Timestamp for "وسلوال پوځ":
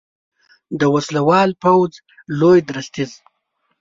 0.93-1.91